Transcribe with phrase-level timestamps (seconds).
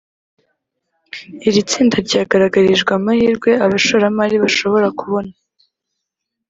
[1.47, 5.33] iri tsinda ryagaragarijwe amahirwe abashoramari bashobora kubona